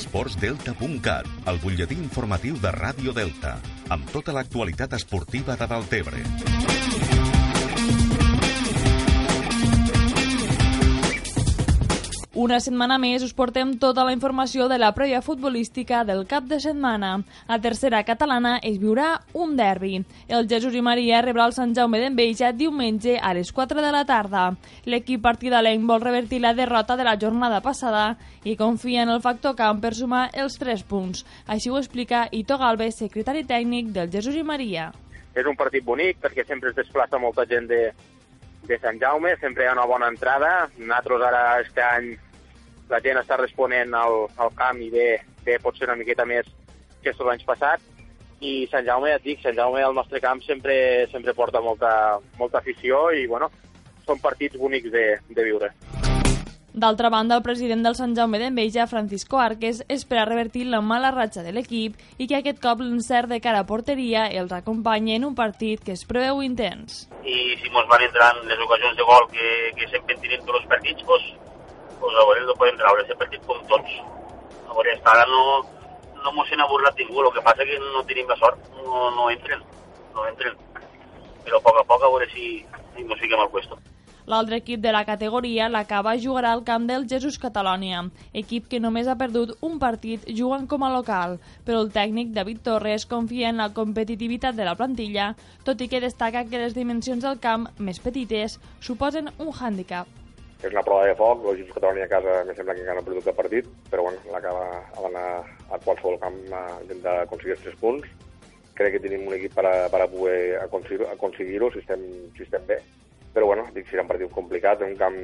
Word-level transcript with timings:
esportsdelta.cat, 0.00 1.28
el 1.52 1.60
butlletí 1.60 1.98
informatiu 2.00 2.56
de 2.62 2.72
Ràdio 2.72 3.14
Delta, 3.16 3.58
amb 3.92 4.08
tota 4.14 4.34
l'actualitat 4.36 4.96
esportiva 4.96 5.58
de 5.60 5.68
Deltebre. 5.74 7.09
Una 12.40 12.56
setmana 12.64 12.96
més 12.96 13.20
us 13.20 13.34
portem 13.36 13.74
tota 13.76 14.00
la 14.06 14.14
informació 14.14 14.64
de 14.70 14.78
la 14.80 14.88
prèvia 14.96 15.18
futbolística 15.20 15.98
del 16.08 16.22
cap 16.28 16.46
de 16.48 16.56
setmana. 16.64 17.10
A 17.44 17.58
tercera 17.60 17.98
catalana 18.08 18.54
es 18.64 18.78
viurà 18.80 19.08
un 19.36 19.58
derbi. 19.58 19.98
El 20.24 20.46
Jesús 20.48 20.78
i 20.78 20.80
Maria 20.80 21.18
rebrà 21.20 21.44
el 21.44 21.52
Sant 21.52 21.74
Jaume 21.76 22.00
d'Enveja 22.00 22.54
diumenge 22.56 23.18
a 23.20 23.34
les 23.36 23.50
4 23.52 23.84
de 23.84 23.90
la 23.92 24.06
tarda. 24.08 24.44
L'equip 24.86 25.20
partidalenc 25.26 25.84
vol 25.90 26.00
revertir 26.00 26.38
la 26.40 26.54
derrota 26.56 26.96
de 26.96 27.04
la 27.04 27.18
jornada 27.20 27.58
passada 27.60 28.06
i 28.44 28.56
confia 28.56 29.02
en 29.04 29.12
el 29.12 29.20
factor 29.20 29.52
camp 29.58 29.84
per 29.84 29.92
sumar 29.98 30.30
els 30.32 30.56
3 30.62 30.86
punts. 30.88 31.26
Així 31.44 31.68
ho 31.68 31.76
explica 31.76 32.22
Ito 32.32 32.56
Galvez, 32.56 33.02
secretari 33.02 33.44
tècnic 33.44 33.92
del 33.98 34.08
Jesús 34.16 34.40
i 34.40 34.46
Maria. 34.54 34.88
És 35.36 35.44
un 35.44 35.60
partit 35.60 35.84
bonic 35.84 36.24
perquè 36.24 36.48
sempre 36.48 36.72
es 36.72 36.80
desplaça 36.80 37.20
molta 37.20 37.44
gent 37.44 37.68
de, 37.68 37.84
de 38.64 38.80
Sant 38.80 38.96
Jaume, 38.96 39.36
sempre 39.44 39.68
hi 39.68 39.68
ha 39.68 39.76
una 39.76 39.88
bona 39.92 40.08
entrada. 40.08 40.70
Nosaltres 40.78 41.28
ara 41.28 41.44
este 41.60 41.84
any 41.84 42.10
la 42.90 43.00
gent 43.04 43.20
està 43.20 43.38
responent 43.38 43.94
al, 43.94 44.26
al 44.36 44.52
camp 44.58 44.82
i 44.82 44.90
bé, 44.92 45.08
bé 45.46 45.58
pot 45.62 45.78
ser 45.78 45.88
una 45.88 45.98
miqueta 46.00 46.26
més 46.26 46.48
que 47.02 47.14
els 47.14 47.32
anys 47.32 47.46
passats. 47.48 47.86
I 48.40 48.66
Sant 48.72 48.86
Jaume, 48.86 49.10
ja 49.12 49.20
et 49.20 49.26
dic, 49.26 49.40
Sant 49.42 49.56
Jaume 49.56 49.82
al 49.84 49.96
nostre 49.96 50.20
camp 50.20 50.40
sempre, 50.42 51.06
sempre 51.12 51.36
porta 51.36 51.60
molta, 51.60 52.18
molta 52.38 52.58
afició 52.58 53.10
i, 53.12 53.26
bueno, 53.28 53.50
són 54.06 54.20
partits 54.20 54.56
bonics 54.58 54.90
de, 54.92 55.06
de 55.28 55.44
viure. 55.44 55.74
D'altra 56.72 57.10
banda, 57.10 57.34
el 57.34 57.42
president 57.42 57.82
del 57.82 57.96
Sant 57.98 58.14
Jaume 58.14 58.38
d'Enveja, 58.38 58.86
Francisco 58.86 59.40
Arques, 59.42 59.82
espera 59.90 60.24
revertir 60.28 60.68
la 60.70 60.80
mala 60.80 61.10
ratxa 61.10 61.42
de 61.42 61.50
l'equip 61.52 61.98
i 62.16 62.28
que 62.30 62.38
aquest 62.38 62.60
cop 62.62 62.80
l'encert 62.80 63.28
de 63.28 63.40
cara 63.42 63.64
a 63.64 63.66
porteria 63.66 64.28
els 64.30 64.54
acompanyi 64.54 65.16
en 65.16 65.26
un 65.26 65.34
partit 65.34 65.82
que 65.82 65.96
es 65.98 66.06
preveu 66.06 66.44
intens. 66.46 67.08
I 67.26 67.58
si 67.60 67.74
mos 67.74 67.90
van 67.90 68.06
entrant 68.06 68.38
les 68.46 68.62
ocasions 68.66 68.96
de 68.96 69.08
gol 69.10 69.26
que, 69.34 69.48
que 69.76 69.90
sempre 69.90 70.16
tenim 70.22 70.46
tots 70.46 70.62
els 70.62 70.70
partits, 70.70 71.02
pues, 71.10 71.26
pues 72.00 72.16
veure, 72.16 72.46
no 72.48 72.56
podem 72.56 72.80
treure 72.80 73.04
aquest 73.04 73.20
partit 73.20 73.44
com 73.46 73.60
tots. 73.70 74.00
Hasta 74.70 75.12
ara 75.12 75.26
no, 75.28 75.44
no 76.24 76.32
mos 76.36 76.50
n'ha 76.56 76.66
burlat 76.68 76.98
ningú, 76.98 77.22
el 77.22 77.32
que 77.34 77.44
passa 77.44 77.66
que 77.68 77.78
no 77.80 78.02
tenim 78.08 78.28
la 78.28 78.36
sort, 78.40 78.58
no, 78.80 79.10
no 79.16 79.30
entren, 79.30 79.62
no 80.16 80.26
entren. 80.28 80.58
Però 81.44 81.60
a 81.60 81.64
poc 81.64 81.80
a 81.80 81.86
poc 81.88 82.02
a 82.04 82.10
veure 82.12 82.28
si, 82.34 82.50
si 82.96 83.08
fiquem 83.22 83.40
al 83.40 83.50
puesto. 83.52 83.78
L'altre 84.30 84.60
equip 84.60 84.82
de 84.84 84.92
la 84.92 85.02
categoria, 85.08 85.68
la 85.68 85.82
Cava, 85.90 86.12
jugarà 86.24 86.52
al 86.54 86.62
camp 86.68 86.84
del 86.86 87.08
Jesús 87.10 87.38
Catalònia, 87.42 88.04
equip 88.42 88.68
que 88.70 88.78
només 88.78 89.08
ha 89.08 89.16
perdut 89.18 89.56
un 89.66 89.80
partit 89.82 90.28
jugant 90.38 90.68
com 90.70 90.84
a 90.86 90.92
local, 90.92 91.40
però 91.66 91.80
el 91.82 91.90
tècnic 91.96 92.30
David 92.36 92.62
Torres 92.68 93.08
confia 93.10 93.50
en 93.50 93.58
la 93.64 93.72
competitivitat 93.74 94.54
de 94.54 94.68
la 94.68 94.76
plantilla, 94.78 95.32
tot 95.66 95.80
i 95.80 95.90
que 95.90 96.04
destaca 96.04 96.44
que 96.46 96.62
les 96.62 96.78
dimensions 96.78 97.26
del 97.26 97.42
camp, 97.42 97.66
més 97.78 97.98
petites, 97.98 98.60
suposen 98.78 99.32
un 99.38 99.50
hàndicap. 99.50 100.19
És 100.60 100.72
una 100.74 100.84
prova 100.84 101.06
de 101.08 101.16
foc, 101.16 101.44
el 101.48 101.60
Jesús 101.62 101.76
Catalònia 101.76 102.04
a 102.04 102.12
casa 102.12 102.40
me 102.44 102.54
sembla 102.54 102.74
que 102.76 102.82
encara 102.84 102.98
no 102.98 103.04
ha 103.04 103.08
perdut 103.08 103.28
el 103.32 103.38
partit, 103.38 103.68
però 103.90 104.04
bueno, 104.04 104.20
la 104.32 104.42
Cava 104.44 104.66
ha 104.80 105.04
d'anar 105.06 105.26
a 105.72 105.78
qualsevol 105.80 106.18
camp 106.20 106.40
a 106.52 106.64
intentar 106.82 107.22
aconseguir 107.22 107.56
els 107.56 107.64
tres 107.64 107.78
punts. 107.80 108.08
Crec 108.76 108.96
que 108.96 109.04
tenim 109.06 109.26
un 109.28 109.36
equip 109.36 109.56
per 109.56 109.64
a, 109.68 109.76
per 109.92 110.02
a 110.04 110.08
poder 110.08 110.58
aconseguir-ho 110.60 111.08
aconseguir 111.12 111.60
si, 111.72 111.84
estem, 111.84 112.04
si 112.36 112.44
estem 112.44 112.66
bé 112.68 112.80
però 113.32 113.46
bueno, 113.46 113.66
dic, 113.74 113.86
serà 113.88 114.02
un 114.04 114.10
partit 114.10 114.32
complicat, 114.34 114.82
un 114.82 114.96
camp 114.98 115.18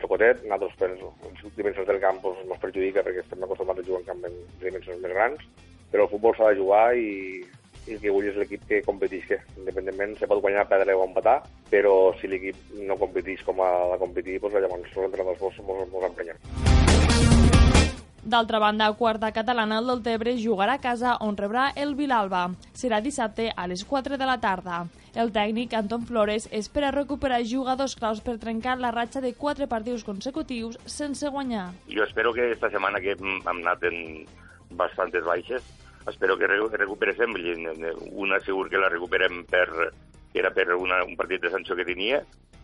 xocotet, 0.00 0.42
nosaltres 0.44 0.76
per 0.80 0.90
les 0.92 1.56
dimensions 1.56 1.88
del 1.88 2.00
camp 2.02 2.20
doncs, 2.24 2.60
perjudica 2.60 3.04
perquè 3.04 3.22
estem 3.24 3.44
acostumats 3.44 3.80
a 3.80 3.86
jugar 3.86 4.02
en 4.02 4.08
camp 4.08 4.26
en 4.28 4.36
dimensions 4.60 5.00
més 5.00 5.14
grans, 5.14 5.46
però 5.92 6.06
el 6.06 6.12
futbol 6.12 6.36
s'ha 6.36 6.52
de 6.52 6.60
jugar 6.60 6.84
i, 6.96 7.40
i 7.86 7.96
el 7.96 8.00
que 8.02 8.12
vull 8.12 8.28
és 8.30 8.36
l'equip 8.40 8.66
que 8.68 8.82
competisca. 8.86 9.40
Independentment, 9.56 10.16
se 10.18 10.28
pot 10.30 10.42
guanyar, 10.42 10.68
perdre 10.70 10.96
o 10.96 11.06
empatar, 11.06 11.40
però 11.70 12.12
si 12.20 12.30
l'equip 12.30 12.74
no 12.86 12.98
competís 13.00 13.42
com 13.46 13.62
ha 13.64 13.70
de 13.94 14.00
competir, 14.02 14.40
doncs 14.40 14.60
llavors 14.60 14.90
els 14.90 15.08
entrenadors 15.08 15.40
mos, 15.40 15.64
mos, 15.66 15.88
mos 15.94 16.10
emprenyem. 16.10 16.38
D'altra 18.30 18.58
banda, 18.60 18.92
quarta 18.92 19.32
catalana, 19.32 19.78
el 19.80 19.86
del 19.88 20.02
Tebre 20.04 20.34
jugarà 20.36 20.74
a 20.76 20.80
casa 20.80 21.16
on 21.24 21.38
rebrà 21.38 21.70
el 21.74 21.94
Vilalba. 21.96 22.50
Serà 22.76 23.00
dissabte 23.00 23.48
a 23.56 23.64
les 23.66 23.82
4 23.88 24.18
de 24.20 24.28
la 24.28 24.36
tarda. 24.42 24.82
El 25.18 25.32
tècnic 25.34 25.72
Anton 25.74 26.04
Flores 26.06 26.46
espera 26.54 26.92
recuperar 26.94 27.40
jugadors 27.48 27.96
claus 27.98 28.20
per 28.20 28.36
trencar 28.38 28.76
la 28.78 28.92
ratxa 28.94 29.24
de 29.24 29.32
quatre 29.34 29.66
partits 29.66 30.04
consecutius 30.04 30.78
sense 30.84 31.26
guanyar. 31.32 31.70
Jo 31.88 32.04
espero 32.04 32.34
que 32.36 32.52
esta 32.52 32.70
setmana 32.70 33.00
que 33.00 33.16
hem 33.16 33.40
anat 33.56 33.88
en 33.88 34.26
bastantes 34.78 35.24
baixes, 35.24 35.64
espero 36.10 36.36
que 36.38 36.46
recuperem. 36.46 37.34
Una 38.12 38.40
segur 38.40 38.68
que 38.68 38.78
la 38.78 38.92
recuperem 38.92 39.44
per, 39.46 39.66
era 40.34 40.52
per 40.54 40.74
una, 40.74 41.02
un 41.04 41.16
partit 41.16 41.42
de 41.42 41.50
sanció 41.50 41.76
que 41.78 41.88
tenia, 41.88 42.22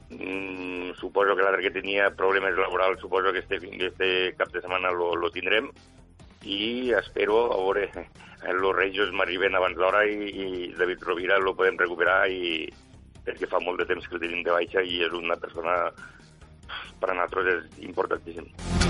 Mm, 0.09 0.95
suposo 0.95 1.34
que 1.34 1.43
l'altre 1.43 1.62
que 1.67 1.75
tenia 1.75 2.12
problemes 2.15 2.55
laborals, 2.55 3.01
suposo 3.01 3.33
que 3.33 3.41
este, 3.41 3.59
este 3.87 4.34
cap 4.39 4.53
de 4.53 4.61
setmana 4.61 4.93
lo, 4.93 5.17
lo 5.17 5.33
tindrem 5.34 5.67
i 6.47 6.93
espero 6.95 7.41
a 7.51 7.59
veure 7.59 7.89
els 8.53 8.69
Reixos 8.77 9.11
m'arriben 9.11 9.59
abans 9.59 9.75
d'hora 9.75 10.05
i, 10.07 10.31
i 10.31 10.47
David 10.78 11.03
Rovira 11.03 11.43
lo 11.43 11.57
podem 11.59 11.78
recuperar 11.83 12.21
i 12.31 12.71
perquè 13.27 13.51
fa 13.51 13.59
molt 13.59 13.83
de 13.83 13.91
temps 13.91 14.07
que 14.07 14.21
el 14.21 14.23
tenim 14.28 14.47
de 14.47 14.55
baixa 14.55 14.87
i 14.87 15.03
és 15.03 15.11
una 15.11 15.34
persona 15.34 15.81
per 17.01 17.11
a 17.11 17.15
nosaltres 17.19 17.57
és 17.57 17.87
importantíssim. 17.91 18.85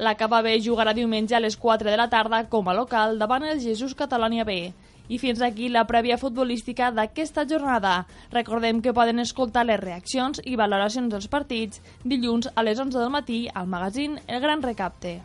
La 0.00 0.14
Capa 0.16 0.38
B 0.40 0.54
jugarà 0.64 0.94
diumenge 0.96 1.34
a 1.36 1.40
les 1.44 1.58
4 1.60 1.90
de 1.90 1.96
la 2.00 2.06
tarda 2.08 2.38
com 2.48 2.70
a 2.70 2.72
local 2.72 3.18
davant 3.20 3.44
el 3.44 3.60
Jesús 3.60 3.92
Catalònia 3.92 4.46
B. 4.48 4.54
I 5.12 5.18
fins 5.20 5.42
aquí 5.44 5.68
la 5.68 5.84
prèvia 5.84 6.16
futbolística 6.16 6.88
d'aquesta 6.88 7.44
jornada. 7.44 8.06
Recordem 8.32 8.80
que 8.80 8.96
poden 8.96 9.20
escoltar 9.20 9.66
les 9.68 9.82
reaccions 9.84 10.40
i 10.46 10.56
valoracions 10.56 11.12
dels 11.12 11.28
partits 11.28 11.84
dilluns 12.00 12.48
a 12.54 12.64
les 12.64 12.80
11 12.80 12.96
del 12.96 13.12
matí 13.12 13.42
al 13.52 13.68
magazín 13.68 14.16
El 14.26 14.40
Gran 14.40 14.64
Recapte. 14.64 15.18